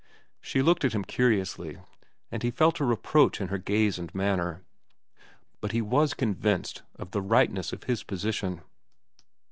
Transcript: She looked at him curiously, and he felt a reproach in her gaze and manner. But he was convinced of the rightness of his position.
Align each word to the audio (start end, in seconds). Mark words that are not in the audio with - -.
She 0.41 0.63
looked 0.63 0.83
at 0.83 0.93
him 0.93 1.03
curiously, 1.03 1.77
and 2.31 2.41
he 2.41 2.49
felt 2.49 2.79
a 2.79 2.83
reproach 2.83 3.39
in 3.39 3.49
her 3.49 3.59
gaze 3.59 3.99
and 3.99 4.15
manner. 4.15 4.63
But 5.59 5.73
he 5.73 5.81
was 5.83 6.15
convinced 6.15 6.81
of 6.95 7.11
the 7.11 7.21
rightness 7.21 7.71
of 7.71 7.83
his 7.83 8.01
position. 8.01 8.61